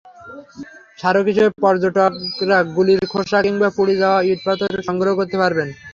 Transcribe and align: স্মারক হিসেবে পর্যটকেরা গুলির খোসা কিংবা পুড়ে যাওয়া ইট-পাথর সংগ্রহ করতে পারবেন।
স্মারক 0.99 1.25
হিসেবে 1.29 1.49
পর্যটকেরা 1.63 2.57
গুলির 2.75 3.01
খোসা 3.11 3.39
কিংবা 3.45 3.69
পুড়ে 3.77 3.95
যাওয়া 4.01 4.19
ইট-পাথর 4.29 4.71
সংগ্রহ 4.87 5.13
করতে 5.19 5.35
পারবেন। 5.41 5.67